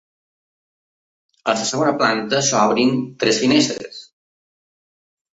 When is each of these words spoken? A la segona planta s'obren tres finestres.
A 1.51 1.53
la 1.57 1.67
segona 1.71 1.91
planta 1.99 2.39
s'obren 2.47 2.95
tres 3.25 3.41
finestres. 3.43 4.01